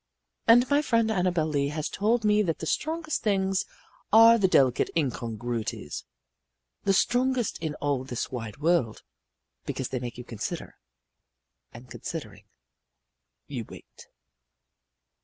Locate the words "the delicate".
4.39-4.89